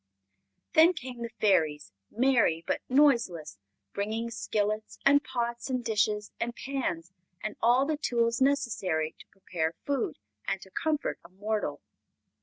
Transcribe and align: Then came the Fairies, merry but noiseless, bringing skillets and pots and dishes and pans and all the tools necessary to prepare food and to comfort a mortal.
Then 0.73 0.93
came 0.93 1.21
the 1.21 1.29
Fairies, 1.39 1.91
merry 2.09 2.63
but 2.65 2.81
noiseless, 2.89 3.59
bringing 3.93 4.31
skillets 4.31 4.97
and 5.05 5.23
pots 5.23 5.69
and 5.69 5.85
dishes 5.85 6.31
and 6.39 6.55
pans 6.55 7.11
and 7.43 7.55
all 7.61 7.85
the 7.85 7.97
tools 7.97 8.41
necessary 8.41 9.13
to 9.19 9.27
prepare 9.27 9.75
food 9.85 10.17
and 10.47 10.59
to 10.63 10.71
comfort 10.71 11.19
a 11.23 11.29
mortal. 11.29 11.81